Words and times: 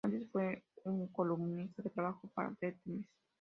Antes 0.03 0.27
fue 0.31 0.63
un 0.85 1.09
columnista 1.09 1.83
que 1.83 1.91
trabajó 1.91 2.27
para 2.33 2.55
"The 2.59 2.71
Times". 2.83 3.05